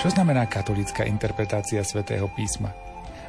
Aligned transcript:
Čo 0.00 0.08
znamená 0.08 0.48
katolická 0.48 1.04
interpretácia 1.04 1.84
svätého 1.84 2.24
písma? 2.32 2.72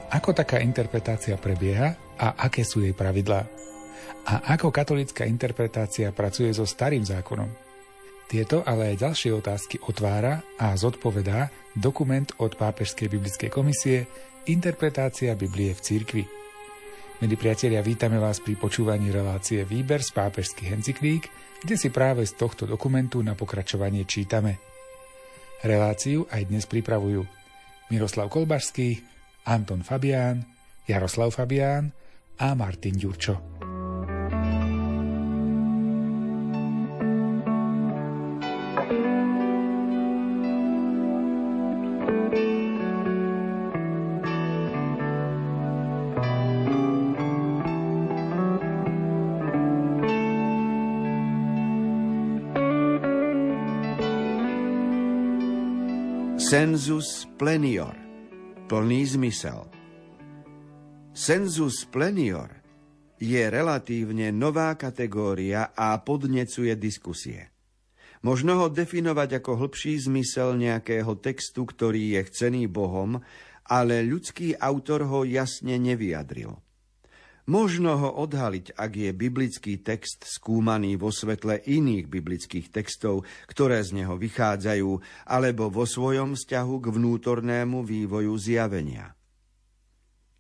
Ako 0.08 0.32
taká 0.32 0.64
interpretácia 0.64 1.36
prebieha 1.36 2.00
a 2.16 2.48
aké 2.48 2.64
sú 2.64 2.80
jej 2.80 2.96
pravidlá? 2.96 3.44
A 4.24 4.56
ako 4.56 4.72
katolická 4.72 5.28
interpretácia 5.28 6.16
pracuje 6.16 6.48
so 6.56 6.64
starým 6.64 7.04
zákonom? 7.04 7.52
Tieto, 8.32 8.64
ale 8.64 8.96
aj 8.96 9.04
ďalšie 9.04 9.36
otázky 9.36 9.84
otvára 9.84 10.40
a 10.56 10.72
zodpovedá 10.80 11.52
dokument 11.76 12.32
od 12.40 12.56
Pápežskej 12.56 13.20
biblickej 13.20 13.52
komisie 13.52 14.08
Interpretácia 14.48 15.36
Biblie 15.36 15.76
v 15.76 15.84
cirkvi. 15.84 16.24
Milí 17.20 17.36
priatelia, 17.36 17.84
vítame 17.84 18.16
vás 18.16 18.40
pri 18.40 18.56
počúvaní 18.56 19.12
relácie 19.12 19.68
Výber 19.68 20.00
z 20.00 20.16
pápežských 20.16 20.72
encyklík, 20.72 21.28
kde 21.68 21.76
si 21.76 21.92
práve 21.92 22.24
z 22.24 22.32
tohto 22.40 22.64
dokumentu 22.64 23.20
na 23.20 23.36
pokračovanie 23.36 24.08
čítame. 24.08 24.71
Reláciu 25.62 26.26
aj 26.34 26.50
dnes 26.50 26.66
pripravujú 26.66 27.22
Miroslav 27.94 28.34
Kolbašský, 28.34 28.98
Anton 29.46 29.86
Fabián, 29.86 30.42
Jaroslav 30.90 31.30
Fabián 31.30 31.94
a 32.42 32.58
Martin 32.58 32.98
Ďurčo. 32.98 33.71
Sensus 56.52 57.32
plenior, 57.40 57.96
plný 58.68 59.08
zmysel. 59.08 59.72
Sensus 61.16 61.88
plenior 61.88 62.52
je 63.16 63.40
relatívne 63.48 64.36
nová 64.36 64.76
kategória 64.76 65.72
a 65.72 65.96
podnecuje 66.04 66.76
diskusie. 66.76 67.56
Možno 68.28 68.60
ho 68.60 68.68
definovať 68.68 69.40
ako 69.40 69.64
hlbší 69.64 69.96
zmysel 70.12 70.60
nejakého 70.60 71.16
textu, 71.24 71.64
ktorý 71.64 72.20
je 72.20 72.28
chcený 72.28 72.68
Bohom, 72.68 73.24
ale 73.72 74.04
ľudský 74.04 74.52
autor 74.60 75.08
ho 75.08 75.24
jasne 75.24 75.80
nevyjadril. 75.80 76.52
Možno 77.50 77.98
ho 77.98 78.10
odhaliť, 78.22 78.78
ak 78.78 78.92
je 78.94 79.10
biblický 79.18 79.82
text 79.82 80.30
skúmaný 80.30 81.00
vo 81.02 81.10
svetle 81.10 81.58
iných 81.66 82.06
biblických 82.06 82.70
textov, 82.70 83.26
ktoré 83.50 83.82
z 83.82 83.98
neho 84.04 84.14
vychádzajú, 84.14 84.90
alebo 85.26 85.74
vo 85.74 85.90
svojom 85.90 86.38
vzťahu 86.38 86.76
k 86.78 86.88
vnútornému 86.94 87.82
vývoju 87.82 88.34
zjavenia. 88.38 89.18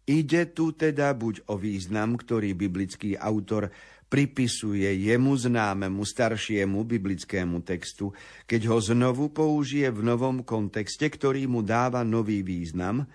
Ide 0.05 0.53
tu 0.53 0.73
teda 0.73 1.13
buď 1.17 1.49
o 1.49 1.57
význam, 1.57 2.17
ktorý 2.17 2.53
biblický 2.57 3.17
autor 3.17 3.69
pripisuje 4.11 4.91
jemu 5.07 5.39
známemu 5.39 6.03
staršiemu 6.03 6.83
biblickému 6.83 7.63
textu, 7.63 8.11
keď 8.43 8.61
ho 8.67 8.77
znovu 8.83 9.31
použije 9.31 9.87
v 9.87 10.01
novom 10.03 10.43
kontexte, 10.43 11.07
ktorý 11.07 11.47
mu 11.47 11.63
dáva 11.63 12.03
nový 12.03 12.43
význam, 12.43 13.07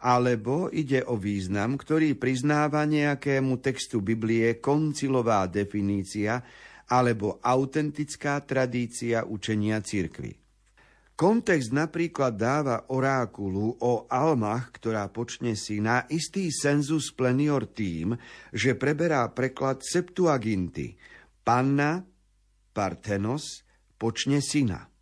alebo 0.00 0.68
ide 0.68 1.00
o 1.08 1.16
význam, 1.16 1.80
ktorý 1.80 2.16
priznáva 2.20 2.84
nejakému 2.84 3.60
textu 3.64 4.04
Biblie 4.04 4.60
koncilová 4.60 5.48
definícia 5.48 6.44
alebo 6.86 7.40
autentická 7.42 8.44
tradícia 8.44 9.26
učenia 9.26 9.82
cirkvy. 9.82 10.36
Kontext 11.16 11.72
napríklad 11.72 12.36
dáva 12.36 12.84
orákulu 12.92 13.80
o 13.80 14.04
almach, 14.12 14.68
ktorá 14.76 15.08
počne 15.08 15.56
si 15.56 15.80
na 15.80 16.04
istý 16.12 16.52
senzus 16.52 17.08
plenior 17.08 17.64
tým, 17.64 18.12
že 18.52 18.76
preberá 18.76 19.24
preklad 19.32 19.80
Septuaginty. 19.80 21.00
Panna, 21.40 22.04
Parthenos, 22.76 23.64
počne 23.96 24.44
syna. 24.44 24.92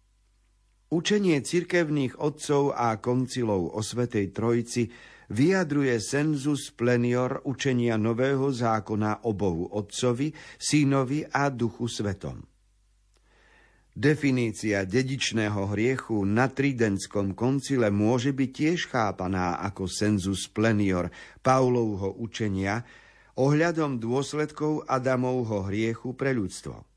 Učenie 0.94 1.43
cirkevných 1.43 2.22
otcov 2.22 2.71
a 2.71 2.94
koncilov 3.03 3.75
o 3.75 3.82
Svetej 3.82 4.31
Trojici 4.31 4.87
vyjadruje 5.34 5.99
sensus 5.99 6.71
plenior 6.71 7.43
učenia 7.43 7.99
nového 7.99 8.55
zákona 8.55 9.27
o 9.27 9.34
Bohu 9.34 9.75
Otcovi, 9.75 10.31
Synovi 10.54 11.27
a 11.27 11.50
Duchu 11.50 11.91
Svetom. 11.91 12.47
Definícia 13.91 14.87
dedičného 14.87 15.75
hriechu 15.75 16.22
na 16.22 16.47
Tridentskom 16.47 17.34
koncile 17.34 17.91
môže 17.91 18.31
byť 18.31 18.50
tiež 18.54 18.87
chápaná 18.87 19.59
ako 19.66 19.91
sensus 19.91 20.47
plenior 20.47 21.10
Paulovho 21.43 22.22
učenia 22.22 22.87
ohľadom 23.34 23.99
dôsledkov 23.99 24.87
Adamovho 24.87 25.66
hriechu 25.66 26.15
pre 26.15 26.31
ľudstvo. 26.31 26.94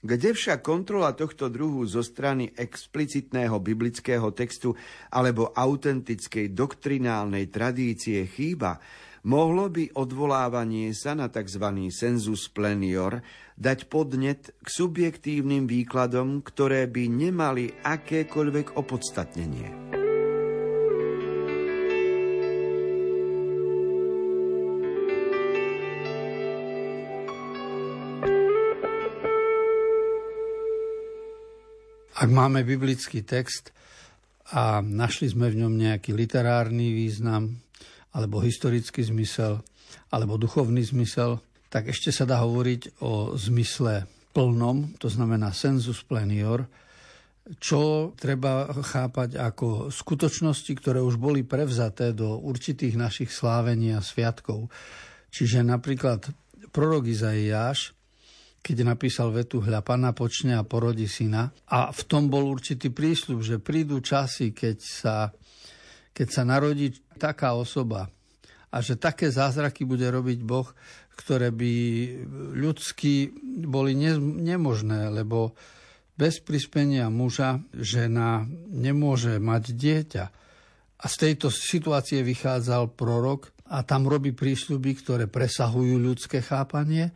Kde 0.00 0.32
však 0.32 0.64
kontrola 0.64 1.12
tohto 1.12 1.52
druhu 1.52 1.84
zo 1.84 2.00
strany 2.00 2.48
explicitného 2.56 3.60
biblického 3.60 4.32
textu 4.32 4.72
alebo 5.12 5.52
autentickej 5.52 6.56
doktrinálnej 6.56 7.52
tradície 7.52 8.24
chýba, 8.24 8.80
mohlo 9.28 9.68
by 9.68 9.92
odvolávanie 9.92 10.96
sa 10.96 11.12
na 11.12 11.28
tzv. 11.28 11.92
sensus 11.92 12.48
plenior 12.48 13.20
dať 13.60 13.92
podnet 13.92 14.56
k 14.56 14.68
subjektívnym 14.72 15.68
výkladom, 15.68 16.40
ktoré 16.40 16.88
by 16.88 17.04
nemali 17.04 17.68
akékoľvek 17.84 18.80
opodstatnenie. 18.80 19.99
Ak 32.20 32.28
máme 32.28 32.68
biblický 32.68 33.24
text 33.24 33.72
a 34.52 34.84
našli 34.84 35.32
sme 35.32 35.48
v 35.48 35.64
ňom 35.64 35.72
nejaký 35.72 36.12
literárny 36.12 36.92
význam, 36.92 37.64
alebo 38.12 38.44
historický 38.44 39.00
zmysel, 39.00 39.64
alebo 40.12 40.36
duchovný 40.36 40.84
zmysel, 40.84 41.40
tak 41.72 41.88
ešte 41.88 42.12
sa 42.12 42.28
dá 42.28 42.44
hovoriť 42.44 43.00
o 43.00 43.32
zmysle 43.40 44.04
plnom, 44.36 45.00
to 45.00 45.08
znamená 45.08 45.56
sensus 45.56 46.04
plenior, 46.04 46.68
čo 47.56 48.12
treba 48.20 48.68
chápať 48.68 49.40
ako 49.40 49.88
skutočnosti, 49.88 50.76
ktoré 50.76 51.00
už 51.00 51.16
boli 51.16 51.40
prevzaté 51.40 52.12
do 52.12 52.36
určitých 52.36 53.00
našich 53.00 53.32
slávení 53.32 53.96
a 53.96 54.04
sviatkov. 54.04 54.68
Čiže 55.32 55.64
napríklad 55.64 56.28
prorok 56.68 57.08
Izaiáš 57.08 57.96
keď 58.60 58.76
napísal 58.84 59.32
vetu 59.32 59.64
hľa, 59.64 59.80
pana 59.80 60.12
počne 60.12 60.56
a 60.60 60.64
porodí 60.68 61.08
syna. 61.08 61.48
A 61.72 61.88
v 61.90 62.02
tom 62.04 62.28
bol 62.28 62.44
určitý 62.44 62.92
prísľub, 62.92 63.40
že 63.40 63.56
prídu 63.56 64.04
časy, 64.04 64.52
keď 64.52 64.76
sa, 64.80 65.16
keď 66.12 66.26
sa 66.28 66.42
narodí 66.44 66.92
taká 67.16 67.56
osoba 67.56 68.12
a 68.70 68.76
že 68.78 69.00
také 69.00 69.32
zázraky 69.32 69.82
bude 69.82 70.06
robiť 70.06 70.46
Boh, 70.46 70.68
ktoré 71.18 71.50
by 71.50 71.74
ľudsky 72.56 73.34
boli 73.66 73.92
ne, 73.98 74.16
nemožné, 74.20 75.10
lebo 75.10 75.52
bez 76.14 76.40
prispenia 76.40 77.08
muža 77.08 77.64
žena 77.72 78.44
nemôže 78.68 79.40
mať 79.40 79.64
dieťa. 79.72 80.24
A 81.00 81.04
z 81.08 81.16
tejto 81.16 81.48
situácie 81.48 82.20
vychádzal 82.20 82.92
prorok 82.92 83.56
a 83.72 83.80
tam 83.80 84.04
robí 84.04 84.36
prísľuby, 84.36 85.00
ktoré 85.00 85.24
presahujú 85.32 85.96
ľudské 85.96 86.44
chápanie 86.44 87.08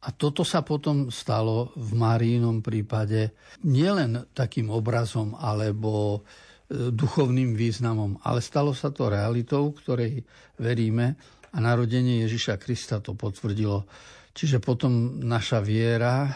a 0.00 0.08
toto 0.16 0.48
sa 0.48 0.64
potom 0.64 1.12
stalo 1.12 1.76
v 1.76 1.92
Marínom 1.92 2.64
prípade 2.64 3.36
nielen 3.68 4.32
takým 4.32 4.72
obrazom 4.72 5.36
alebo 5.36 6.16
e, 6.16 6.88
duchovným 6.88 7.52
významom, 7.52 8.16
ale 8.24 8.40
stalo 8.40 8.72
sa 8.72 8.88
to 8.88 9.12
realitou, 9.12 9.76
ktorej 9.76 10.24
veríme 10.56 11.20
a 11.52 11.56
narodenie 11.60 12.24
Ježiša 12.24 12.56
Krista 12.56 13.04
to 13.04 13.12
potvrdilo. 13.12 13.84
Čiže 14.32 14.62
potom 14.62 15.20
naša 15.20 15.60
viera, 15.60 16.32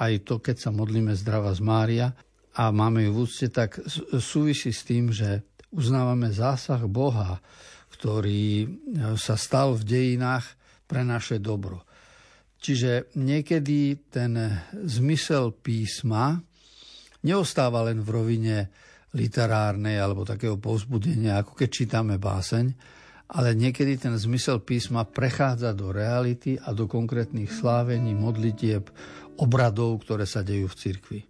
aj 0.00 0.24
to, 0.24 0.40
keď 0.40 0.56
sa 0.56 0.70
modlíme 0.72 1.12
zdrava 1.12 1.52
z 1.52 1.60
Mária 1.60 2.08
a 2.56 2.72
máme 2.72 3.04
ju 3.04 3.10
v 3.12 3.20
úcte, 3.28 3.46
tak 3.52 3.76
súvisí 4.16 4.72
s 4.72 4.88
tým, 4.88 5.12
že 5.12 5.44
uznávame 5.68 6.32
zásah 6.32 6.80
Boha, 6.88 7.44
ktorý 7.92 8.64
e, 8.64 8.66
sa 9.20 9.36
stal 9.36 9.76
v 9.76 9.84
dejinách 9.84 10.48
pre 10.88 11.04
naše 11.04 11.36
dobro. 11.36 11.84
Čiže 12.62 13.10
niekedy 13.18 14.06
ten 14.06 14.38
zmysel 14.86 15.50
písma 15.50 16.38
neostáva 17.26 17.82
len 17.90 17.98
v 17.98 18.08
rovine 18.14 18.56
literárnej 19.18 19.98
alebo 19.98 20.22
takého 20.22 20.56
povzbudenia, 20.56 21.42
ako 21.42 21.58
keď 21.58 21.68
čítame 21.68 22.22
báseň, 22.22 22.66
ale 23.34 23.58
niekedy 23.58 23.98
ten 23.98 24.14
zmysel 24.14 24.62
písma 24.62 25.02
prechádza 25.02 25.74
do 25.74 25.90
reality 25.90 26.54
a 26.54 26.70
do 26.70 26.86
konkrétnych 26.86 27.50
slávení, 27.50 28.14
modlitieb, 28.14 28.86
obradov, 29.42 30.06
ktoré 30.06 30.22
sa 30.22 30.46
dejú 30.46 30.70
v 30.70 30.78
cirkvi. 30.78 31.20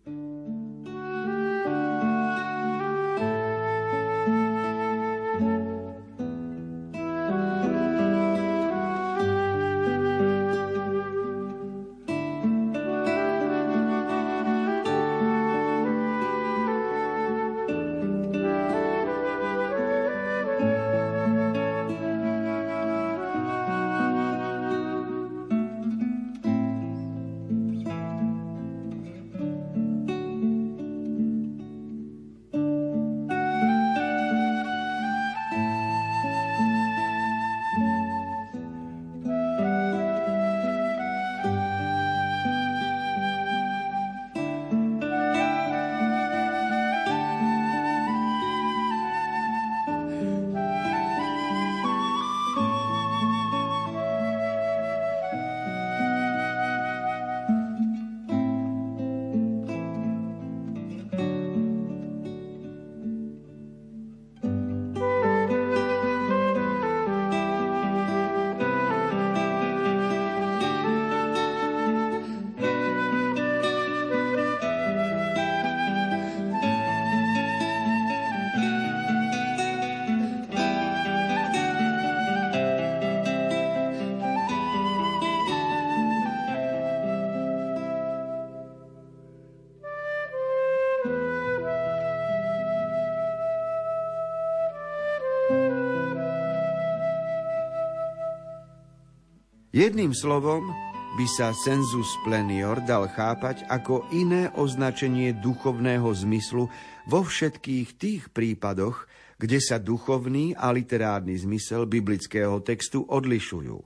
Jedným 99.73 100.13
slovom 100.13 100.69
by 101.17 101.27
sa 101.33 101.57
sensus 101.57 102.05
plenior 102.29 102.85
dal 102.85 103.09
chápať 103.09 103.65
ako 103.73 104.05
iné 104.13 104.53
označenie 104.53 105.33
duchovného 105.33 106.13
zmyslu 106.13 106.69
vo 107.09 107.21
všetkých 107.25 107.89
tých 107.97 108.23
prípadoch, 108.37 109.09
kde 109.41 109.65
sa 109.65 109.81
duchovný 109.81 110.53
a 110.53 110.69
literárny 110.77 111.41
zmysel 111.41 111.89
biblického 111.89 112.61
textu 112.61 113.01
odlišujú. 113.09 113.81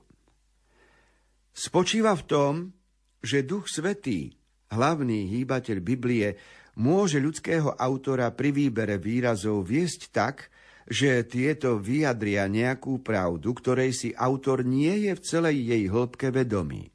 Spočíva 1.55 2.19
v 2.19 2.23
tom, 2.27 2.53
že 3.23 3.47
Duch 3.47 3.71
Svetý, 3.71 4.35
hlavný 4.67 5.31
hýbateľ 5.39 5.77
Biblie, 5.79 6.35
môže 6.75 7.23
ľudského 7.23 7.79
autora 7.79 8.35
pri 8.35 8.51
výbere 8.51 8.99
výrazov 8.99 9.63
viesť 9.63 10.11
tak, 10.11 10.51
že 10.87 11.27
tieto 11.27 11.75
vyjadria 11.77 12.47
nejakú 12.47 13.03
pravdu, 13.03 13.51
ktorej 13.51 13.91
si 13.91 14.09
autor 14.15 14.63
nie 14.63 15.07
je 15.07 15.11
v 15.13 15.21
celej 15.21 15.57
jej 15.67 15.83
hĺbke 15.91 16.31
vedomý. 16.31 16.87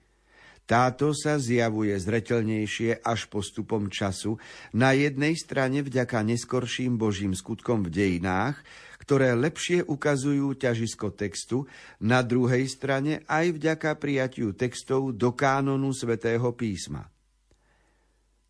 Táto 0.65 1.13
sa 1.13 1.37
zjavuje 1.37 1.93
zretelnejšie 1.93 3.05
až 3.05 3.29
postupom 3.29 3.93
času, 3.93 4.41
na 4.73 4.97
jednej 4.97 5.37
strane 5.37 5.85
vďaka 5.85 6.25
neskorším 6.25 6.97
božím 6.97 7.37
skutkom 7.37 7.85
v 7.85 7.93
dejinách, 7.93 8.57
ktoré 9.03 9.35
lepšie 9.35 9.83
ukazujú 9.85 10.55
ťažisko 10.57 11.13
textu, 11.13 11.67
na 11.99 12.23
druhej 12.23 12.65
strane 12.71 13.27
aj 13.27 13.59
vďaka 13.59 13.99
prijatiu 13.99 14.55
textov 14.55 15.13
do 15.19 15.35
kánonu 15.35 15.91
svätého 15.91 16.47
písma. 16.55 17.11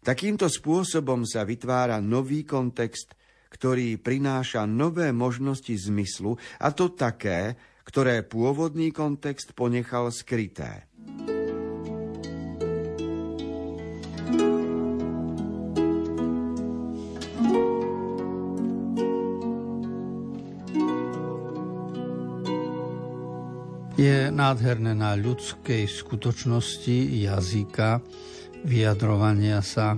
Takýmto 0.05 0.47
spôsobom 0.53 1.25
sa 1.25 1.43
vytvára 1.49 1.99
nový 1.99 2.45
kontext, 2.45 3.17
ktorý 3.53 4.01
prináša 4.01 4.65
nové 4.65 5.13
možnosti 5.13 5.77
zmyslu, 5.77 6.41
a 6.57 6.73
to 6.73 6.89
také, 6.97 7.61
ktoré 7.85 8.25
pôvodný 8.25 8.89
kontext 8.89 9.53
ponechal 9.53 10.09
skryté. 10.09 10.89
Je 24.03 24.35
nádherné 24.35 24.99
na 24.99 25.15
ľudskej 25.15 25.87
skutočnosti 25.87 27.23
jazyka, 27.23 28.03
vyjadrovania 28.67 29.63
sa, 29.63 29.95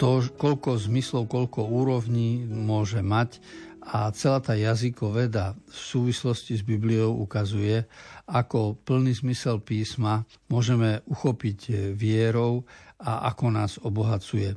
to, 0.00 0.24
koľko 0.32 0.80
zmyslov, 0.80 1.28
koľko 1.28 1.68
úrovní 1.68 2.48
môže 2.48 3.04
mať 3.04 3.36
a 3.84 4.08
celá 4.16 4.40
tá 4.40 4.56
jazykoveda 4.56 5.52
v 5.68 5.76
súvislosti 5.76 6.56
s 6.56 6.64
Bibliou 6.64 7.20
ukazuje, 7.20 7.84
ako 8.24 8.80
plný 8.80 9.12
zmysel 9.20 9.60
písma 9.60 10.24
môžeme 10.48 11.04
uchopiť 11.04 11.92
vierou 11.92 12.64
a 12.96 13.28
ako 13.28 13.44
nás 13.52 13.76
obohacuje. 13.76 14.56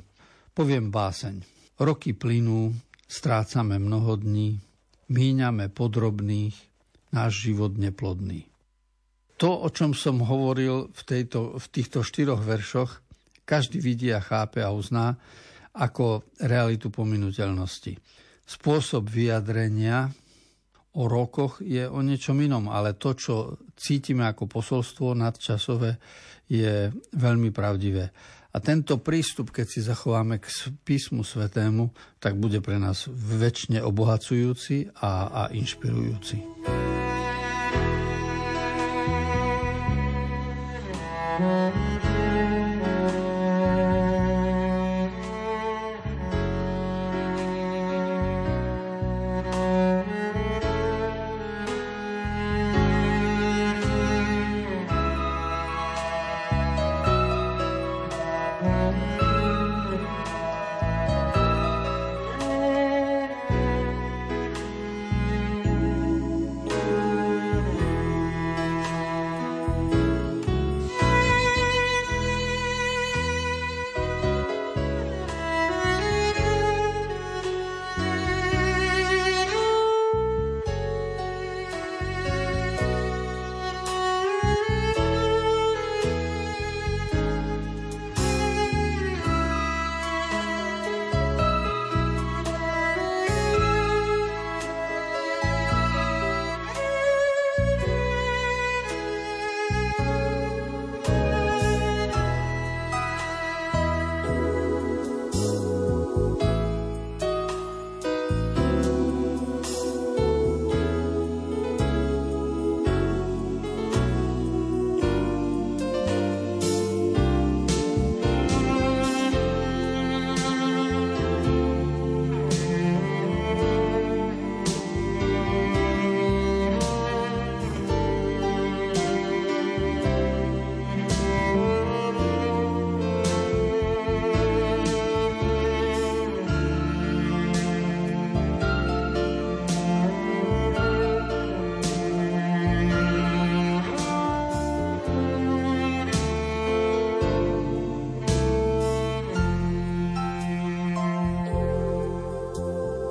Poviem 0.56 0.88
báseň. 0.88 1.44
Roky 1.76 2.16
plynú, 2.16 2.72
strácame 3.04 3.76
mnoho 3.76 4.16
dní, 4.16 4.56
míňame 5.12 5.68
podrobných, 5.68 6.56
náš 7.12 7.52
život 7.52 7.76
neplodný 7.76 8.48
to, 9.34 9.50
o 9.50 9.68
čom 9.68 9.92
som 9.92 10.24
hovoril 10.24 10.88
v, 10.88 11.02
tejto, 11.04 11.60
v 11.60 11.66
týchto 11.68 12.00
štyroch 12.00 12.40
veršoch, 12.40 13.03
každý 13.44 13.80
vidí 13.80 14.08
a 14.10 14.24
chápe 14.24 14.64
a 14.64 14.72
uzná 14.72 15.16
ako 15.74 16.24
realitu 16.40 16.88
pominuteľnosti. 16.88 17.98
Spôsob 18.44 19.08
vyjadrenia 19.08 20.12
o 20.94 21.10
rokoch 21.10 21.58
je 21.64 21.88
o 21.88 22.00
niečom 22.04 22.38
inom, 22.38 22.70
ale 22.70 22.94
to, 22.94 23.16
čo 23.16 23.34
cítime 23.74 24.28
ako 24.28 24.46
posolstvo 24.46 25.16
nadčasové, 25.18 25.98
je 26.46 26.92
veľmi 27.16 27.50
pravdivé. 27.50 28.12
A 28.54 28.62
tento 28.62 29.02
prístup, 29.02 29.50
keď 29.50 29.66
si 29.66 29.80
zachováme 29.82 30.38
k 30.38 30.46
písmu 30.86 31.26
svetému, 31.26 31.90
tak 32.22 32.38
bude 32.38 32.62
pre 32.62 32.78
nás 32.78 33.10
väčšine 33.10 33.82
obohacujúci 33.82 34.94
a, 35.02 35.26
a 35.26 35.42
inšpirujúci. 35.50 36.38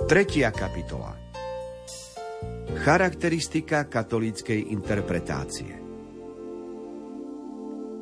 Tretia 0.03 0.51
kapitola 0.51 1.15
Charakteristika 2.83 3.88
katolíckej 3.88 4.75
interpretácie 4.75 5.79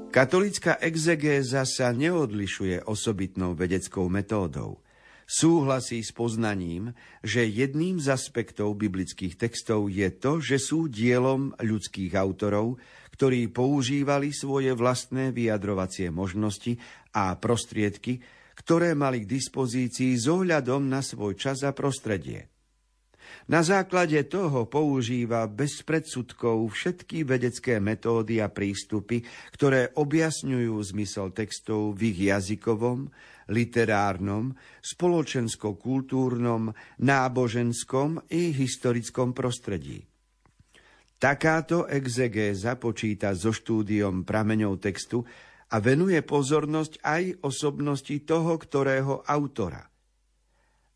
Katolícka 0.10 0.82
exegéza 0.82 1.62
sa 1.62 1.94
neodlišuje 1.94 2.90
osobitnou 2.90 3.54
vedeckou 3.54 4.10
metódou. 4.10 4.82
Súhlasí 5.30 6.02
s 6.02 6.10
poznaním, 6.10 6.98
že 7.22 7.46
jedným 7.46 8.02
z 8.02 8.10
aspektov 8.10 8.82
biblických 8.82 9.38
textov 9.38 9.94
je 9.94 10.10
to, 10.10 10.42
že 10.42 10.58
sú 10.58 10.90
dielom 10.90 11.54
ľudských 11.62 12.18
autorov, 12.18 12.82
ktorí 13.14 13.54
používali 13.54 14.34
svoje 14.34 14.74
vlastné 14.74 15.30
vyjadrovacie 15.30 16.10
možnosti 16.10 16.82
a 17.14 17.38
prostriedky, 17.38 18.41
ktoré 18.64 18.94
mali 18.94 19.26
k 19.26 19.32
dispozícii 19.38 20.18
s 20.18 20.26
ohľadom 20.30 20.88
na 20.88 21.02
svoj 21.02 21.38
čas 21.38 21.66
a 21.66 21.74
prostredie. 21.74 22.52
Na 23.50 23.66
základe 23.66 24.22
toho 24.30 24.70
používa 24.70 25.48
bez 25.50 25.82
predsudkov 25.82 26.72
všetky 26.72 27.26
vedecké 27.26 27.82
metódy 27.82 28.38
a 28.38 28.52
prístupy, 28.52 29.26
ktoré 29.56 29.90
objasňujú 29.98 30.76
zmysel 30.78 31.34
textov 31.34 31.98
v 31.98 32.14
ich 32.14 32.30
jazykovom, 32.30 33.10
literárnom, 33.50 34.54
spoločensko-kultúrnom, 34.86 36.72
náboženskom 37.02 38.22
i 38.30 38.54
historickom 38.54 39.34
prostredí. 39.34 40.06
Takáto 41.22 41.86
exegéza 41.86 42.82
počíta 42.82 43.34
so 43.38 43.54
štúdiom 43.54 44.26
prameňov 44.26 44.82
textu 44.82 45.22
a 45.72 45.76
venuje 45.80 46.20
pozornosť 46.20 47.00
aj 47.00 47.24
osobnosti 47.48 48.16
toho, 48.28 48.60
ktorého 48.60 49.24
autora. 49.24 49.88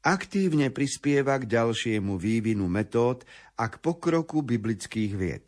Aktívne 0.05 0.69
prispieva 0.69 1.39
k 1.41 1.49
ďalšiemu 1.49 2.19
vývinu 2.19 2.69
metód 2.69 3.25
a 3.57 3.71
k 3.71 3.81
pokroku 3.81 4.45
biblických 4.45 5.13
vied. 5.17 5.47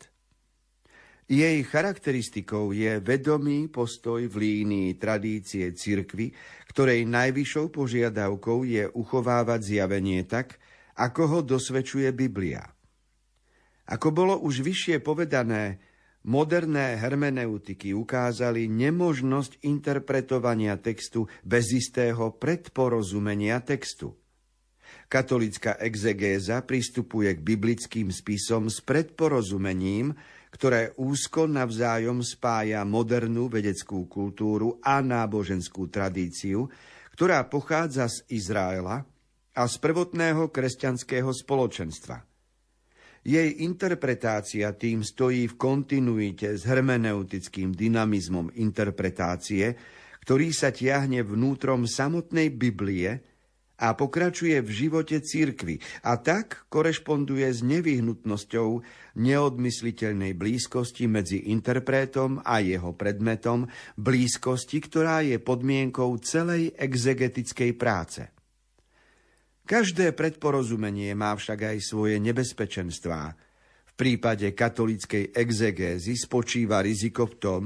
Jej 1.28 1.60
charakteristikou 1.68 2.72
je 2.72 3.04
vedomý 3.04 3.68
postoj 3.68 4.24
v 4.24 4.34
línii 4.34 4.96
tradície 4.96 5.76
cirkvy, 5.76 6.32
ktorej 6.72 7.04
najvyššou 7.04 7.68
požiadavkou 7.68 8.64
je 8.64 8.88
uchovávať 8.88 9.60
zjavenie 9.60 10.24
tak, 10.24 10.56
ako 10.96 11.22
ho 11.28 11.38
dosvedčuje 11.44 12.08
Biblia. 12.16 12.64
Ako 13.92 14.08
bolo 14.08 14.40
už 14.40 14.64
vyššie 14.64 15.04
povedané, 15.04 15.78
moderné 16.26 16.98
hermeneutiky 16.98 17.94
ukázali 17.94 18.66
nemožnosť 18.66 19.62
interpretovania 19.62 20.74
textu 20.80 21.30
bez 21.46 21.70
istého 21.70 22.34
predporozumenia 22.34 23.62
textu. 23.62 24.18
Katolická 25.08 25.80
exegéza 25.80 26.60
pristupuje 26.64 27.32
k 27.32 27.40
biblickým 27.40 28.12
spisom 28.12 28.68
s 28.68 28.84
predporozumením, 28.84 30.12
ktoré 30.52 30.92
úzko 31.00 31.48
navzájom 31.48 32.20
spája 32.20 32.84
modernú 32.84 33.48
vedeckú 33.48 34.04
kultúru 34.08 34.80
a 34.84 35.00
náboženskú 35.00 35.88
tradíciu, 35.88 36.68
ktorá 37.16 37.44
pochádza 37.48 38.08
z 38.08 38.24
Izraela 38.32 39.04
a 39.56 39.62
z 39.64 39.74
prvotného 39.80 40.52
kresťanského 40.52 41.32
spoločenstva. 41.32 42.27
Jej 43.28 43.60
interpretácia 43.60 44.72
tým 44.72 45.04
stojí 45.04 45.52
v 45.52 45.54
kontinuite 45.60 46.48
s 46.56 46.64
hermeneutickým 46.64 47.76
dynamizmom 47.76 48.56
interpretácie, 48.56 49.76
ktorý 50.24 50.48
sa 50.48 50.72
tiahne 50.72 51.20
vnútrom 51.20 51.84
samotnej 51.84 52.48
Biblie 52.48 53.20
a 53.76 53.92
pokračuje 53.92 54.64
v 54.64 54.70
živote 54.72 55.20
církvy 55.20 55.76
a 56.08 56.16
tak 56.16 56.72
korešponduje 56.72 57.52
s 57.52 57.60
nevyhnutnosťou 57.68 58.68
neodmysliteľnej 59.20 60.32
blízkosti 60.32 61.04
medzi 61.04 61.52
interpretom 61.52 62.40
a 62.40 62.64
jeho 62.64 62.96
predmetom, 62.96 63.68
blízkosti, 64.00 64.80
ktorá 64.88 65.20
je 65.20 65.36
podmienkou 65.36 66.16
celej 66.24 66.72
exegetickej 66.80 67.76
práce. 67.76 68.37
Každé 69.68 70.16
predporozumenie 70.16 71.12
má 71.12 71.36
však 71.36 71.76
aj 71.76 71.78
svoje 71.84 72.16
nebezpečenstvá. 72.24 73.36
V 73.84 73.92
prípade 74.00 74.48
katolíckej 74.56 75.36
exegézy 75.36 76.16
spočíva 76.16 76.80
riziko 76.80 77.28
v 77.28 77.34
tom, 77.36 77.62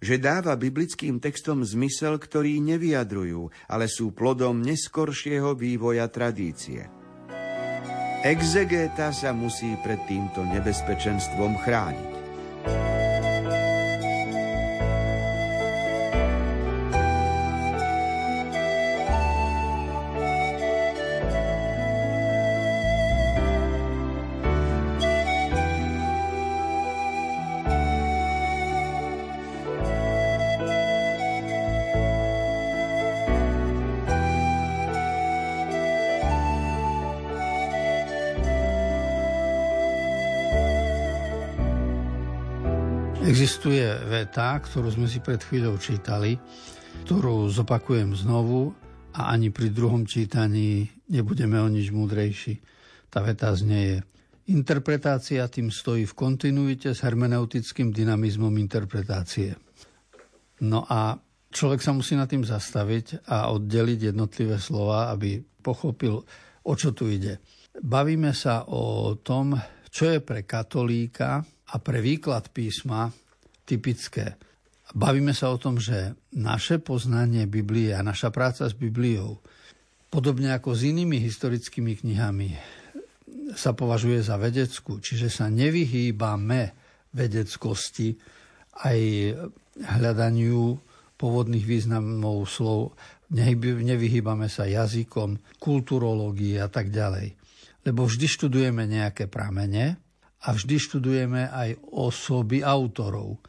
že 0.00 0.16
dáva 0.16 0.56
biblickým 0.56 1.20
textom 1.20 1.60
zmysel, 1.60 2.16
ktorý 2.16 2.56
nevyjadrujú, 2.56 3.52
ale 3.68 3.84
sú 3.84 4.16
plodom 4.16 4.64
neskoršieho 4.64 5.52
vývoja 5.52 6.08
tradície. 6.08 6.88
Exegéta 8.24 9.12
sa 9.12 9.36
musí 9.36 9.76
pred 9.84 10.00
týmto 10.08 10.40
nebezpečenstvom 10.48 11.60
chrániť. 11.60 12.12
Existuje 43.32 43.80
veta, 44.12 44.60
ktorú 44.60 44.92
sme 44.92 45.08
si 45.08 45.16
pred 45.24 45.40
chvíľou 45.40 45.80
čítali, 45.80 46.36
ktorú 47.08 47.48
zopakujem 47.48 48.12
znovu 48.12 48.76
a 49.16 49.32
ani 49.32 49.48
pri 49.48 49.72
druhom 49.72 50.04
čítaní 50.04 50.84
nebudeme 51.08 51.56
o 51.56 51.64
nič 51.64 51.88
múdrejší. 51.96 52.60
Tá 53.08 53.24
veta 53.24 53.48
znieje. 53.56 54.04
Interpretácia 54.52 55.48
tým 55.48 55.72
stojí 55.72 56.04
v 56.04 56.12
kontinuite 56.12 56.92
s 56.92 57.00
hermeneutickým 57.00 57.88
dynamizmom 57.88 58.52
interpretácie. 58.60 59.56
No 60.60 60.84
a 60.84 61.16
človek 61.48 61.80
sa 61.80 61.96
musí 61.96 62.12
nad 62.12 62.28
tým 62.28 62.44
zastaviť 62.44 63.32
a 63.32 63.48
oddeliť 63.48 64.12
jednotlivé 64.12 64.60
slova, 64.60 65.08
aby 65.08 65.40
pochopil, 65.40 66.20
o 66.68 66.72
čo 66.76 66.92
tu 66.92 67.08
ide. 67.08 67.40
Bavíme 67.80 68.36
sa 68.36 68.68
o 68.68 69.16
tom, 69.24 69.56
čo 69.88 70.12
je 70.12 70.20
pre 70.20 70.44
katolíka 70.44 71.40
a 71.72 71.74
pre 71.80 72.04
výklad 72.04 72.52
písma 72.52 73.21
typické. 73.64 74.36
Bavíme 74.92 75.32
sa 75.32 75.48
o 75.48 75.56
tom, 75.56 75.80
že 75.80 76.12
naše 76.36 76.76
poznanie 76.76 77.48
Biblie 77.48 77.96
a 77.96 78.04
naša 78.04 78.28
práca 78.28 78.68
s 78.68 78.76
Bibliou, 78.76 79.40
podobne 80.12 80.52
ako 80.52 80.76
s 80.76 80.84
inými 80.84 81.16
historickými 81.22 81.96
knihami, 82.04 82.50
sa 83.56 83.72
považuje 83.72 84.20
za 84.20 84.36
vedeckú, 84.36 85.00
čiže 85.00 85.32
sa 85.32 85.48
nevyhýbame 85.48 86.76
vedeckosti 87.12 88.16
aj 88.84 89.00
hľadaniu 89.80 90.76
pôvodných 91.16 91.64
významov 91.64 92.48
slov, 92.48 92.96
nevyhýbame 93.32 94.48
sa 94.52 94.68
jazykom, 94.68 95.56
kulturológii 95.56 96.60
a 96.60 96.68
tak 96.68 96.92
ďalej. 96.92 97.32
Lebo 97.88 98.04
vždy 98.04 98.26
študujeme 98.28 98.84
nejaké 98.84 99.26
pramene 99.26 99.96
a 100.42 100.48
vždy 100.52 100.76
študujeme 100.76 101.48
aj 101.48 101.80
osoby 101.94 102.60
autorov 102.60 103.40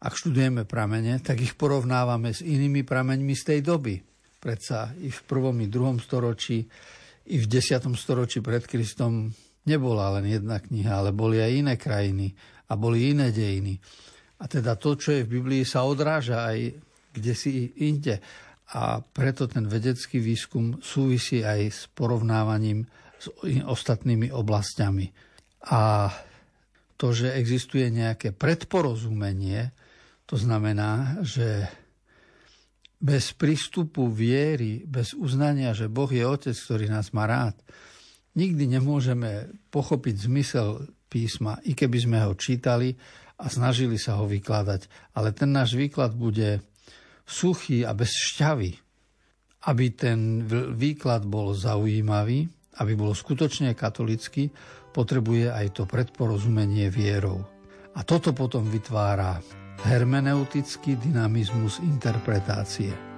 ak 0.00 0.12
študujeme 0.16 0.64
pramene, 0.64 1.20
tak 1.20 1.44
ich 1.44 1.52
porovnávame 1.60 2.32
s 2.32 2.40
inými 2.40 2.84
prameňmi 2.88 3.34
z 3.36 3.42
tej 3.52 3.60
doby. 3.60 4.00
Predsa 4.40 4.96
i 4.96 5.12
v 5.12 5.20
prvom, 5.28 5.60
i 5.60 5.68
druhom 5.68 6.00
storočí, 6.00 6.64
i 7.28 7.36
v 7.36 7.46
desiatom 7.46 7.92
storočí 7.92 8.40
pred 8.40 8.64
Kristom 8.64 9.28
nebola 9.68 10.16
len 10.16 10.24
jedna 10.24 10.56
kniha, 10.56 11.04
ale 11.04 11.12
boli 11.12 11.36
aj 11.36 11.52
iné 11.52 11.74
krajiny 11.76 12.32
a 12.68 12.72
boli 12.80 13.12
iné 13.12 13.28
dejiny. 13.28 13.76
A 14.40 14.48
teda 14.48 14.80
to, 14.80 14.96
čo 14.96 15.12
je 15.12 15.28
v 15.28 15.36
Biblii, 15.36 15.68
sa 15.68 15.84
odráža 15.84 16.48
aj 16.48 16.80
kde 17.12 17.32
si 17.36 17.76
inde. 17.84 18.22
A 18.72 19.02
preto 19.02 19.50
ten 19.50 19.66
vedecký 19.66 20.22
výskum 20.22 20.78
súvisí 20.80 21.42
aj 21.42 21.60
s 21.68 21.80
porovnávaním 21.90 22.86
s 23.20 23.28
ostatnými 23.66 24.32
oblastiami. 24.32 25.12
A 25.68 26.08
to, 26.96 27.12
že 27.12 27.36
existuje 27.36 27.92
nejaké 27.92 28.32
predporozumenie, 28.32 29.74
to 30.30 30.38
znamená, 30.38 31.18
že 31.26 31.66
bez 33.02 33.34
prístupu 33.34 34.06
viery, 34.06 34.86
bez 34.86 35.10
uznania, 35.18 35.74
že 35.74 35.90
Boh 35.90 36.06
je 36.06 36.22
Otec, 36.22 36.54
ktorý 36.54 36.86
nás 36.86 37.10
má 37.10 37.26
rád, 37.26 37.58
nikdy 38.38 38.78
nemôžeme 38.78 39.50
pochopiť 39.74 40.30
zmysel 40.30 40.86
písma, 41.10 41.58
i 41.66 41.74
keby 41.74 41.98
sme 41.98 42.18
ho 42.22 42.38
čítali 42.38 42.94
a 43.42 43.50
snažili 43.50 43.98
sa 43.98 44.22
ho 44.22 44.30
vykladať. 44.30 45.10
Ale 45.18 45.34
ten 45.34 45.50
náš 45.50 45.74
výklad 45.74 46.14
bude 46.14 46.62
suchý 47.26 47.82
a 47.82 47.90
bez 47.90 48.14
šťavy. 48.14 48.78
Aby 49.66 49.84
ten 49.98 50.46
výklad 50.78 51.26
bol 51.26 51.58
zaujímavý, 51.58 52.46
aby 52.78 52.92
bol 52.94 53.18
skutočne 53.18 53.74
katolický, 53.74 54.46
potrebuje 54.94 55.50
aj 55.50 55.66
to 55.74 55.90
predporozumenie 55.90 56.86
vierou. 56.86 57.42
A 57.98 58.06
toto 58.06 58.30
potom 58.30 58.70
vytvára 58.70 59.59
hermeneutický 59.84 60.96
dynamizmus 60.96 61.78
interpretácie. 61.78 63.09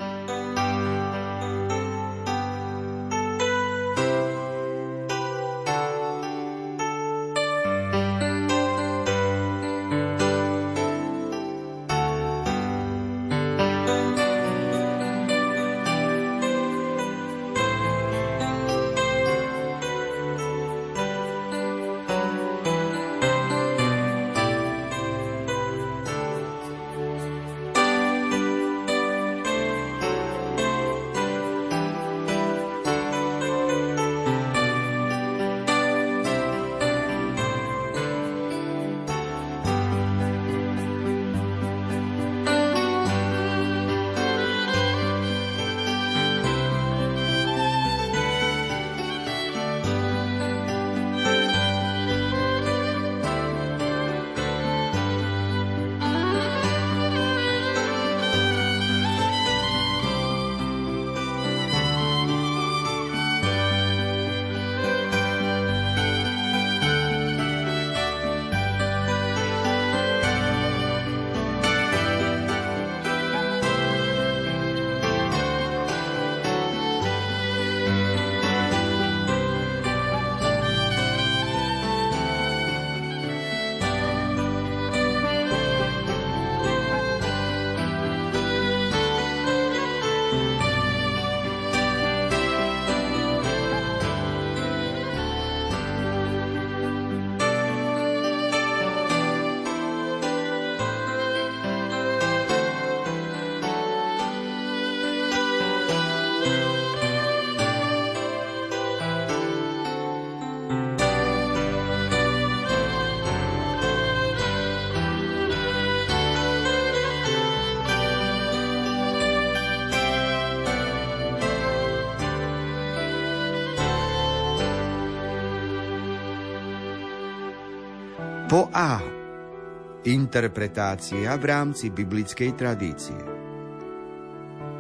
Interpretácia 130.03 131.31
v 131.39 131.45
rámci 131.47 131.87
biblickej 131.87 132.59
tradície. 132.59 133.15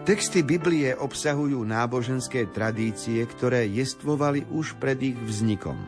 Texty 0.02 0.42
Biblie 0.42 0.98
obsahujú 0.98 1.62
náboženské 1.62 2.50
tradície, 2.50 3.22
ktoré 3.30 3.70
jestvovali 3.70 4.42
už 4.50 4.82
pred 4.82 4.98
ich 4.98 5.14
vznikom. 5.14 5.78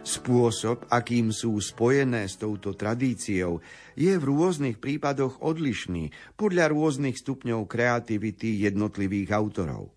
Spôsob, 0.00 0.88
akým 0.88 1.36
sú 1.36 1.60
spojené 1.60 2.24
s 2.24 2.40
touto 2.40 2.72
tradíciou, 2.72 3.60
je 3.92 4.16
v 4.16 4.24
rôznych 4.24 4.80
prípadoch 4.80 5.44
odlišný 5.44 6.16
podľa 6.40 6.72
rôznych 6.72 7.20
stupňov 7.20 7.68
kreativity 7.68 8.64
jednotlivých 8.64 9.36
autorov. 9.36 9.95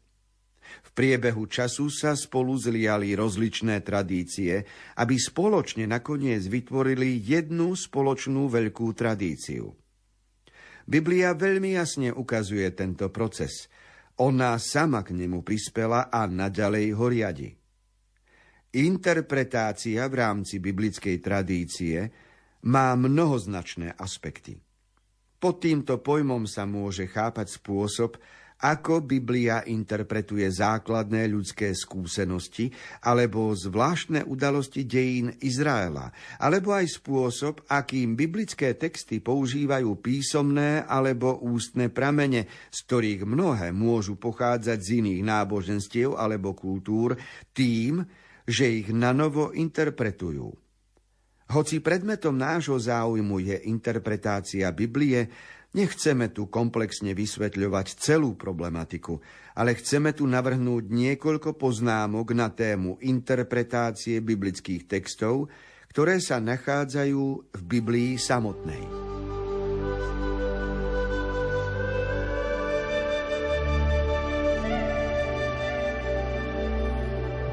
V 0.90 0.92
priebehu 0.98 1.46
času 1.46 1.94
sa 1.94 2.18
spolu 2.18 2.58
zliali 2.58 3.14
rozličné 3.14 3.86
tradície, 3.86 4.66
aby 4.98 5.16
spoločne 5.22 5.86
nakoniec 5.86 6.42
vytvorili 6.50 7.22
jednu 7.22 7.78
spoločnú 7.78 8.50
veľkú 8.50 8.90
tradíciu. 8.98 9.70
Biblia 10.90 11.38
veľmi 11.38 11.78
jasne 11.78 12.10
ukazuje 12.10 12.66
tento 12.74 13.14
proces. 13.14 13.70
Ona 14.18 14.58
sama 14.58 15.06
k 15.06 15.14
nemu 15.14 15.46
prispela 15.46 16.10
a 16.10 16.26
naďalej 16.26 16.86
ho 16.98 17.06
riadi. 17.06 17.50
Interpretácia 18.74 20.02
v 20.10 20.16
rámci 20.18 20.58
biblickej 20.58 21.22
tradície 21.22 22.10
má 22.66 22.98
mnohoznačné 22.98 23.94
aspekty. 24.02 24.58
Pod 25.40 25.62
týmto 25.64 26.02
pojmom 26.02 26.44
sa 26.50 26.68
môže 26.68 27.08
chápať 27.08 27.62
spôsob, 27.62 28.20
ako 28.60 29.08
Biblia 29.08 29.64
interpretuje 29.64 30.44
základné 30.52 31.32
ľudské 31.32 31.72
skúsenosti 31.72 32.68
alebo 33.08 33.56
zvláštne 33.56 34.28
udalosti 34.28 34.84
dejín 34.84 35.32
Izraela, 35.40 36.12
alebo 36.44 36.76
aj 36.76 37.00
spôsob, 37.00 37.64
akým 37.72 38.20
biblické 38.20 38.76
texty 38.76 39.24
používajú 39.24 40.04
písomné 40.04 40.84
alebo 40.84 41.40
ústne 41.40 41.88
pramene, 41.88 42.52
z 42.68 42.78
ktorých 42.84 43.24
mnohé 43.24 43.72
môžu 43.72 44.20
pochádzať 44.20 44.80
z 44.84 44.90
iných 45.00 45.22
náboženstiev 45.24 46.20
alebo 46.20 46.52
kultúr, 46.52 47.16
tým, 47.56 48.04
že 48.44 48.68
ich 48.68 48.90
nanovo 48.92 49.56
interpretujú. 49.56 50.52
Hoci 51.50 51.82
predmetom 51.82 52.38
nášho 52.38 52.78
záujmu 52.78 53.42
je 53.42 53.58
interpretácia 53.74 54.70
Biblie, 54.70 55.26
Nechceme 55.70 56.34
tu 56.34 56.50
komplexne 56.50 57.14
vysvetľovať 57.14 58.02
celú 58.02 58.34
problematiku, 58.34 59.22
ale 59.54 59.78
chceme 59.78 60.18
tu 60.18 60.26
navrhnúť 60.26 60.90
niekoľko 60.90 61.62
poznámok 61.62 62.34
na 62.34 62.50
tému 62.50 62.98
interpretácie 63.06 64.18
biblických 64.18 64.90
textov, 64.90 65.46
ktoré 65.94 66.18
sa 66.18 66.42
nachádzajú 66.42 67.54
v 67.54 67.62
Biblii 67.70 68.18
samotnej. 68.18 68.82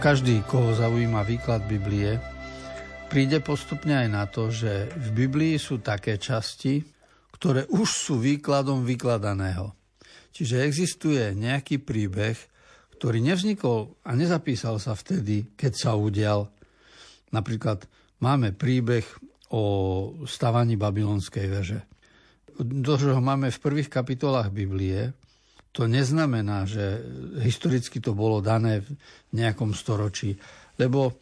Každý, 0.00 0.40
koho 0.48 0.72
zaujíma 0.72 1.20
výklad 1.20 1.68
Biblie, 1.68 2.16
príde 3.12 3.44
postupne 3.44 3.92
aj 3.92 4.08
na 4.08 4.24
to, 4.24 4.48
že 4.48 4.88
v 5.04 5.08
Biblii 5.12 5.60
sú 5.60 5.84
také 5.84 6.16
časti, 6.16 6.95
ktoré 7.36 7.68
už 7.68 7.88
sú 7.88 8.14
výkladom 8.16 8.88
vykladaného. 8.88 9.76
Čiže 10.32 10.64
existuje 10.64 11.32
nejaký 11.36 11.80
príbeh, 11.80 12.36
ktorý 12.96 13.20
nevznikol 13.20 13.92
a 14.04 14.16
nezapísal 14.16 14.80
sa 14.80 14.96
vtedy, 14.96 15.52
keď 15.56 15.72
sa 15.76 15.92
udial. 15.96 16.48
Napríklad 17.32 17.84
máme 18.24 18.56
príbeh 18.56 19.04
o 19.52 19.62
stavaní 20.24 20.80
babylonskej 20.80 21.46
veže. 21.48 21.80
To, 22.56 22.92
že 22.96 23.12
ho 23.12 23.20
máme 23.20 23.52
v 23.52 23.62
prvých 23.62 23.92
kapitolách 23.92 24.48
Biblie, 24.48 25.12
to 25.76 25.84
neznamená, 25.84 26.64
že 26.64 27.04
historicky 27.44 28.00
to 28.00 28.16
bolo 28.16 28.40
dané 28.40 28.80
v 28.80 28.96
nejakom 29.36 29.76
storočí, 29.76 30.32
lebo 30.80 31.20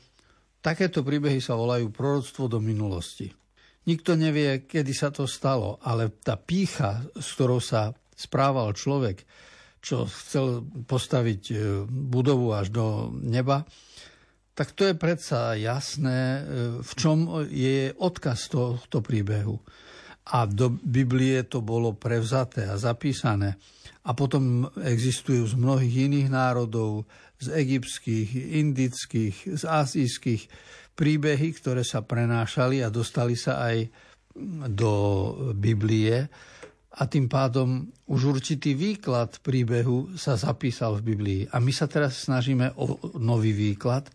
takéto 0.63 1.03
príbehy 1.03 1.43
sa 1.43 1.59
volajú 1.59 1.91
proroctvo 1.91 2.47
do 2.47 2.63
minulosti. 2.63 3.35
Nikto 3.85 4.17
nevie, 4.17 4.65
kedy 4.65 4.93
sa 4.97 5.13
to 5.13 5.29
stalo, 5.29 5.77
ale 5.85 6.09
tá 6.25 6.41
pícha, 6.41 7.05
s 7.13 7.37
ktorou 7.37 7.61
sa 7.61 7.93
správal 8.17 8.73
človek, 8.73 9.29
čo 9.85 10.09
chcel 10.09 10.65
postaviť 10.89 11.43
e, 11.53 11.55
budovu 11.85 12.57
až 12.57 12.73
do 12.73 13.13
neba, 13.21 13.69
tak 14.57 14.73
to 14.73 14.89
je 14.89 14.95
predsa 14.97 15.53
jasné, 15.61 16.19
e, 16.19 16.41
v 16.81 16.93
čom 16.97 17.45
je 17.45 17.93
odkaz 17.93 18.49
tohto 18.49 19.05
príbehu. 19.05 19.61
A 20.33 20.49
do 20.49 20.73
Biblie 20.73 21.45
to 21.45 21.61
bolo 21.61 21.93
prevzaté 21.93 22.65
a 22.65 22.81
zapísané. 22.81 23.61
A 24.09 24.17
potom 24.17 24.65
existujú 24.81 25.45
z 25.53 25.55
mnohých 25.61 26.09
iných 26.09 26.29
národov, 26.33 27.05
z 27.37 27.53
egyptských, 27.53 28.57
indických, 28.65 29.37
z 29.61 29.63
azijských, 29.69 30.43
príbehy, 30.95 31.55
ktoré 31.59 31.83
sa 31.83 32.03
prenášali 32.03 32.83
a 32.83 32.89
dostali 32.91 33.35
sa 33.35 33.67
aj 33.67 33.91
do 34.71 34.93
Biblie 35.55 36.27
a 36.95 37.03
tým 37.11 37.27
pádom 37.27 37.91
už 38.07 38.39
určitý 38.39 38.79
výklad 38.79 39.43
príbehu 39.43 40.15
sa 40.15 40.39
zapísal 40.39 41.03
v 41.03 41.15
Biblii. 41.15 41.43
A 41.51 41.59
my 41.59 41.75
sa 41.75 41.91
teraz 41.91 42.23
snažíme 42.23 42.71
o 42.79 43.19
nový 43.19 43.51
výklad, 43.51 44.07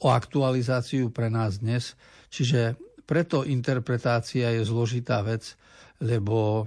o 0.00 0.08
aktualizáciu 0.08 1.12
pre 1.12 1.28
nás 1.28 1.60
dnes. 1.60 1.92
Čiže 2.32 2.80
preto 3.04 3.44
interpretácia 3.44 4.48
je 4.56 4.64
zložitá 4.64 5.20
vec, 5.20 5.60
lebo 6.00 6.64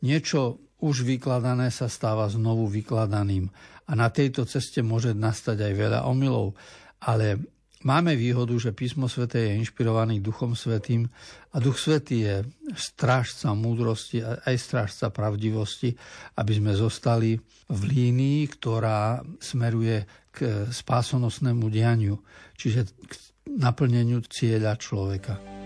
niečo 0.00 0.56
už 0.80 1.04
vykladané 1.04 1.68
sa 1.68 1.92
stáva 1.92 2.24
znovu 2.32 2.64
vykladaným. 2.72 3.44
A 3.88 3.92
na 3.92 4.08
tejto 4.08 4.48
ceste 4.48 4.80
môže 4.80 5.12
nastať 5.12 5.68
aj 5.68 5.72
veľa 5.76 6.00
omylov. 6.08 6.56
Ale 7.04 7.40
Máme 7.86 8.18
výhodu, 8.18 8.58
že 8.58 8.74
písmo 8.74 9.06
svete 9.06 9.38
je 9.38 9.58
inšpirovaný 9.62 10.18
Duchom 10.18 10.58
Svetým 10.58 11.06
a 11.54 11.62
Duch 11.62 11.78
Svetý 11.78 12.26
je 12.26 12.36
strážca 12.74 13.54
múdrosti 13.54 14.18
a 14.18 14.42
aj 14.42 14.56
strážca 14.58 15.06
pravdivosti, 15.14 15.94
aby 16.34 16.52
sme 16.58 16.74
zostali 16.74 17.38
v 17.70 17.80
línii, 17.86 18.50
ktorá 18.58 19.22
smeruje 19.38 20.02
k 20.34 20.66
spásonosnému 20.74 21.70
dianiu, 21.70 22.18
čiže 22.58 22.90
k 23.06 23.12
naplneniu 23.46 24.26
cieľa 24.26 24.74
človeka. 24.74 25.57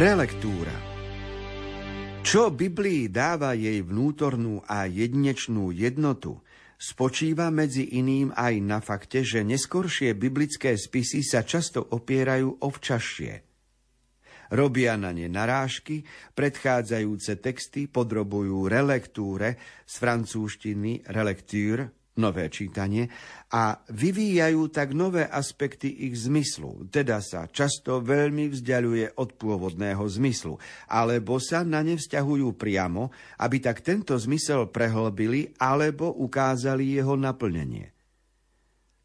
Relektúra 0.00 0.72
Čo 2.24 2.48
Biblii 2.48 3.12
dáva 3.12 3.52
jej 3.52 3.84
vnútornú 3.84 4.64
a 4.64 4.88
jedinečnú 4.88 5.76
jednotu, 5.76 6.40
spočíva 6.80 7.52
medzi 7.52 7.84
iným 8.00 8.32
aj 8.32 8.54
na 8.64 8.80
fakte, 8.80 9.20
že 9.20 9.44
neskoršie 9.44 10.16
biblické 10.16 10.72
spisy 10.80 11.20
sa 11.20 11.44
často 11.44 11.84
opierajú 11.84 12.64
o 12.64 12.68
včasšie. 12.72 13.44
Robia 14.56 14.96
na 14.96 15.12
ne 15.12 15.28
narážky, 15.28 16.00
predchádzajúce 16.32 17.36
texty 17.44 17.84
podrobujú 17.84 18.72
relektúre 18.72 19.60
z 19.84 19.94
francúzštiny 20.00 21.12
relecture, 21.12 21.99
nové 22.18 22.50
čítanie, 22.50 23.06
a 23.54 23.78
vyvíjajú 23.86 24.70
tak 24.70 24.94
nové 24.94 25.26
aspekty 25.26 26.10
ich 26.10 26.26
zmyslu, 26.26 26.90
teda 26.90 27.22
sa 27.22 27.46
často 27.46 28.02
veľmi 28.02 28.50
vzdialuje 28.50 29.18
od 29.18 29.38
pôvodného 29.38 30.02
zmyslu, 30.02 30.58
alebo 30.90 31.38
sa 31.38 31.62
na 31.62 31.84
ne 31.86 31.94
vzťahujú 31.94 32.54
priamo, 32.58 33.14
aby 33.38 33.56
tak 33.62 33.84
tento 33.86 34.18
zmysel 34.18 34.70
prehlbili 34.70 35.54
alebo 35.62 36.10
ukázali 36.10 36.98
jeho 36.98 37.14
naplnenie. 37.14 37.94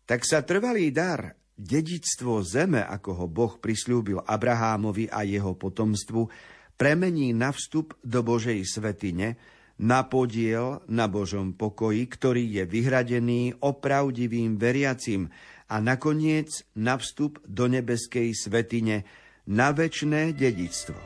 Tak 0.05 0.21
sa 0.21 0.45
trvalý 0.45 0.93
dar, 0.93 1.33
dedictvo 1.57 2.43
zeme, 2.45 2.83
ako 2.83 3.09
ho 3.23 3.25
Boh 3.25 3.57
prislúbil 3.57 4.21
Abrahámovi 4.21 5.09
a 5.09 5.25
jeho 5.25 5.57
potomstvu, 5.57 6.29
premení 6.75 7.31
na 7.31 7.55
vstup 7.55 7.95
do 8.03 8.21
Božej 8.21 8.61
svetine, 8.67 9.39
na 9.79 10.07
podiel 10.07 10.79
na 10.87 11.11
Božom 11.11 11.51
pokoji, 11.51 12.07
ktorý 12.07 12.43
je 12.47 12.63
vyhradený 12.63 13.59
opravdivým 13.59 14.55
veriacim 14.55 15.27
a 15.67 15.81
nakoniec 15.83 16.63
na 16.77 16.95
vstup 16.95 17.41
do 17.43 17.67
nebeskej 17.67 18.31
svetine, 18.31 19.03
na 19.45 19.69
väčné 19.75 20.33
dedictvo. 20.33 20.97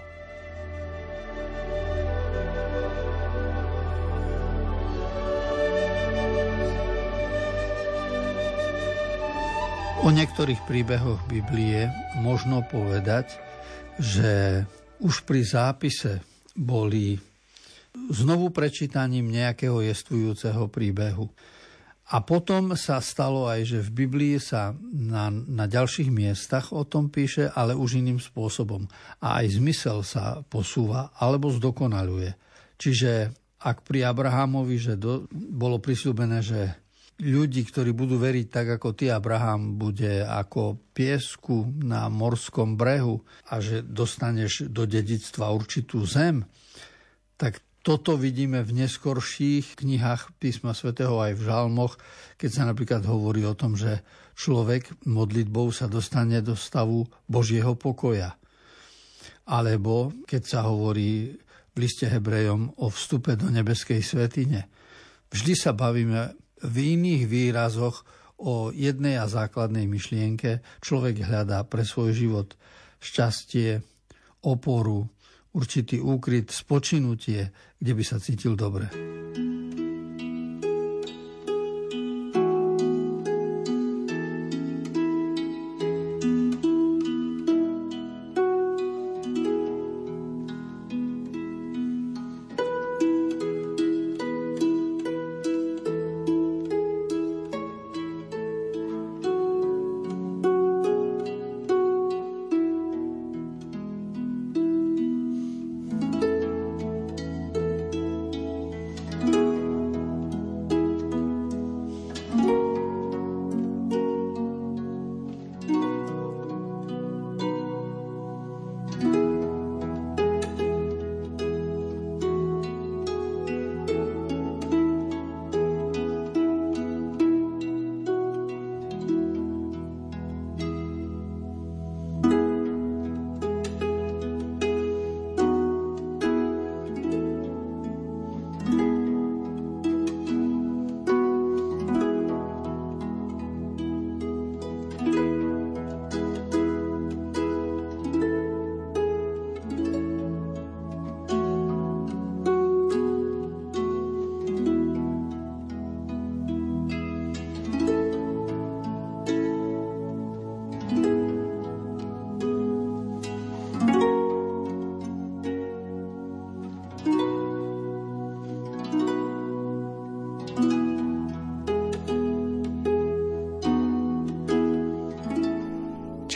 O 10.00 10.08
niektorých 10.16 10.64
príbehoch 10.64 11.28
Biblie 11.28 11.92
možno 12.24 12.64
povedať, 12.64 13.36
že 14.00 14.64
už 15.04 15.28
pri 15.28 15.44
zápise 15.44 16.24
boli 16.56 17.20
znovu 18.08 18.50
prečítaním 18.50 19.28
nejakého 19.28 19.84
jestvujúceho 19.84 20.72
príbehu. 20.72 21.28
A 22.10 22.26
potom 22.26 22.74
sa 22.74 22.98
stalo 23.06 23.46
aj, 23.46 23.70
že 23.70 23.80
v 23.86 24.06
Biblii 24.06 24.42
sa 24.42 24.74
na, 24.90 25.30
na 25.30 25.70
ďalších 25.70 26.10
miestach 26.10 26.74
o 26.74 26.82
tom 26.82 27.14
píše, 27.14 27.54
ale 27.54 27.78
už 27.78 28.02
iným 28.02 28.18
spôsobom. 28.18 28.90
A 29.22 29.46
aj 29.46 29.62
zmysel 29.62 30.02
sa 30.02 30.42
posúva 30.50 31.14
alebo 31.22 31.54
zdokonaluje. 31.54 32.34
Čiže 32.82 33.30
ak 33.62 33.86
pri 33.86 34.10
Abrahamovi, 34.10 34.82
že 34.82 34.98
do, 34.98 35.30
bolo 35.30 35.78
prisľúbené, 35.78 36.42
že 36.42 36.74
ľudí, 37.22 37.68
ktorí 37.68 37.92
budú 37.92 38.18
veriť 38.18 38.48
tak 38.48 38.68
ako 38.80 38.96
ty, 38.96 39.12
Abraham, 39.12 39.76
bude 39.78 40.24
ako 40.24 40.80
piesku 40.96 41.68
na 41.84 42.08
morskom 42.08 42.74
brehu 42.80 43.22
a 43.52 43.60
že 43.60 43.84
dostaneš 43.84 44.72
do 44.72 44.88
dedictva 44.88 45.52
určitú 45.52 46.08
zem, 46.08 46.48
tak 47.36 47.62
toto 47.80 48.20
vidíme 48.20 48.60
v 48.60 48.84
neskorších 48.84 49.80
knihách 49.80 50.36
písma 50.36 50.76
svätého 50.76 51.16
aj 51.24 51.40
v 51.40 51.46
žalmoch, 51.48 51.96
keď 52.36 52.50
sa 52.52 52.64
napríklad 52.68 53.08
hovorí 53.08 53.48
o 53.48 53.56
tom, 53.56 53.80
že 53.80 54.04
človek 54.36 55.08
modlitbou 55.08 55.72
sa 55.72 55.88
dostane 55.88 56.44
do 56.44 56.60
stavu 56.60 57.08
Božieho 57.28 57.80
pokoja. 57.80 58.36
Alebo 59.48 60.12
keď 60.28 60.42
sa 60.44 60.60
hovorí 60.68 61.40
v 61.74 61.76
liste 61.80 62.06
Hebrejom 62.06 62.84
o 62.84 62.92
vstupe 62.92 63.40
do 63.40 63.48
nebeskej 63.48 64.04
svetine. 64.04 64.68
Vždy 65.32 65.54
sa 65.56 65.72
bavíme 65.72 66.36
v 66.60 66.76
iných 67.00 67.24
výrazoch 67.30 68.04
o 68.40 68.72
jednej 68.76 69.20
a 69.20 69.28
základnej 69.28 69.88
myšlienke. 69.88 70.64
Človek 70.84 71.24
hľadá 71.28 71.64
pre 71.68 71.88
svoj 71.88 72.12
život 72.16 72.56
šťastie, 73.00 73.80
oporu, 74.44 75.08
určitý 75.60 76.00
úkryt, 76.00 76.48
spočinutie, 76.56 77.52
kde 77.76 77.92
by 77.92 78.04
sa 78.08 78.16
cítil 78.24 78.56
dobre. 78.56 78.88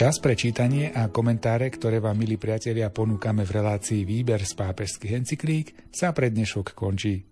Čas 0.04 0.20
pre 0.20 0.36
čítanie 0.36 0.92
a 0.92 1.08
komentáre, 1.08 1.72
ktoré 1.72 1.96
vám, 1.96 2.20
milí 2.20 2.36
priatelia, 2.36 2.92
ponúkame 2.92 3.40
v 3.48 3.56
relácii 3.56 4.04
Výber 4.04 4.44
z 4.44 4.52
pápežských 4.52 5.16
encyklík, 5.16 5.88
sa 5.88 6.12
pre 6.12 6.28
dnešok 6.28 6.76
končí. 6.76 7.24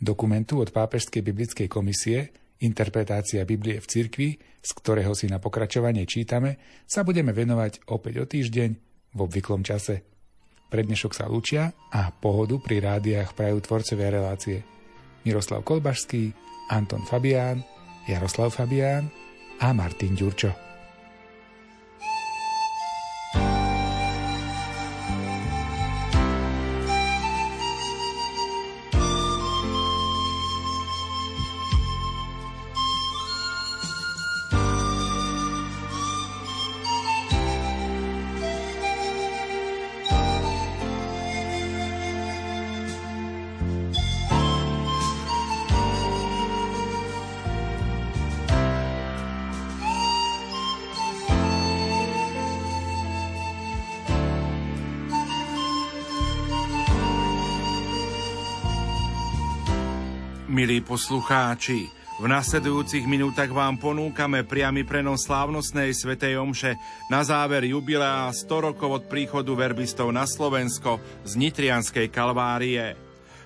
Dokumentu 0.00 0.64
od 0.64 0.72
Pápežskej 0.72 1.20
biblickej 1.20 1.68
komisie 1.68 2.32
Interpretácia 2.64 3.44
Biblie 3.44 3.84
v 3.84 3.90
cirkvi, 3.92 4.28
z 4.40 4.70
ktorého 4.80 5.12
si 5.12 5.28
na 5.28 5.36
pokračovanie 5.36 6.08
čítame, 6.08 6.56
sa 6.88 7.04
budeme 7.04 7.36
venovať 7.36 7.84
opäť 7.92 8.14
o 8.16 8.24
týždeň 8.24 8.70
v 9.12 9.18
obvyklom 9.20 9.60
čase. 9.60 10.00
Pre 10.72 10.80
dnešok 10.88 11.12
sa 11.12 11.28
lúčia 11.28 11.68
a 11.92 12.08
pohodu 12.16 12.56
pri 12.56 12.80
rádiách 12.80 13.36
prajú 13.36 13.60
tvorcovia 13.60 14.08
relácie 14.08 14.64
Miroslav 15.28 15.68
Kolbašský, 15.68 16.32
Anton 16.72 17.04
Fabián, 17.04 17.60
Jaroslav 18.08 18.56
Fabián 18.56 19.12
a 19.60 19.76
Martin 19.76 20.16
Ďurčo. 20.16 20.65
Milí 60.56 60.80
poslucháči, 60.80 61.84
v 62.16 62.32
nasledujúcich 62.32 63.04
minútach 63.04 63.52
vám 63.52 63.76
ponúkame 63.76 64.40
priamy 64.40 64.88
prenos 64.88 65.28
slávnostnej 65.28 65.92
svetej 65.92 66.40
omše 66.40 66.80
na 67.12 67.20
záver 67.20 67.68
jubilea 67.68 68.32
100 68.32 68.72
rokov 68.72 68.88
od 68.88 69.04
príchodu 69.04 69.52
verbistov 69.52 70.08
na 70.16 70.24
Slovensko 70.24 70.96
z 71.28 71.36
Nitrianskej 71.36 72.08
kalvárie. 72.08 72.96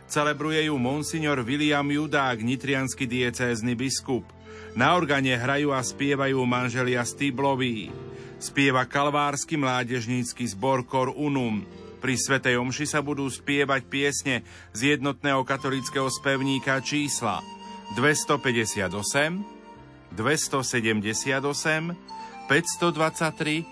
Celebruje 0.06 0.70
ju 0.70 0.78
monsignor 0.78 1.42
William 1.42 1.82
Judák, 1.82 2.46
nitrianský 2.46 3.10
diecézny 3.10 3.74
biskup. 3.74 4.22
Na 4.78 4.94
organe 4.94 5.34
hrajú 5.34 5.74
a 5.74 5.82
spievajú 5.82 6.38
manželia 6.46 7.02
Stibloví. 7.02 7.90
Spieva 8.38 8.86
kalvársky 8.86 9.58
mládežnícky 9.58 10.46
zbor 10.46 10.86
Cor 10.86 11.10
Unum. 11.10 11.66
Pri 12.00 12.16
Svetej 12.16 12.56
Omši 12.56 12.88
sa 12.88 13.04
budú 13.04 13.28
spievať 13.28 13.84
piesne 13.84 14.40
z 14.72 14.96
jednotného 14.96 15.44
katolického 15.44 16.08
spevníka 16.08 16.80
čísla 16.80 17.44
258, 17.92 18.88
278, 20.16 22.48
523 22.48 23.68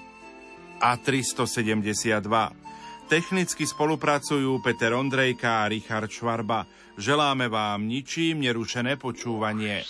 a 0.78 0.94
372. 1.00 2.68
Technicky 3.08 3.64
spolupracujú 3.64 4.60
Peter 4.60 4.92
Ondrejka 4.92 5.64
a 5.64 5.72
Richard 5.72 6.12
Švarba. 6.12 6.68
Želáme 7.00 7.48
vám 7.48 7.88
ničím 7.88 8.44
nerušené 8.44 9.00
počúvanie. 9.00 9.80